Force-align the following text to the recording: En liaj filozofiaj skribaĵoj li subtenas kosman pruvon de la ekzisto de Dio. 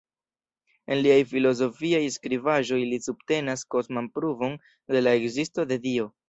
En 0.93 1.01
liaj 1.07 1.17
filozofiaj 1.33 1.99
skribaĵoj 2.15 2.79
li 2.93 2.99
subtenas 3.09 3.65
kosman 3.77 4.09
pruvon 4.17 4.57
de 4.95 5.05
la 5.07 5.15
ekzisto 5.21 5.69
de 5.75 5.81
Dio. 5.87 6.11